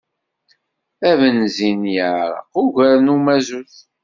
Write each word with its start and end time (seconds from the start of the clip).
Abenzin 1.09 1.81
yereqq 1.95 2.53
ugar 2.63 2.95
n 3.01 3.07
umazut. 3.15 3.75